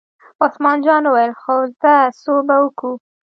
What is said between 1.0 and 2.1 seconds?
وویل: خو ځه